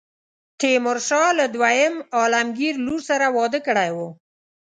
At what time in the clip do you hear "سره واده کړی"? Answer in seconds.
3.09-3.89